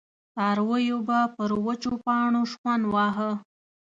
[0.33, 3.31] څارويو به پر وچو پاڼو شخوند واهه.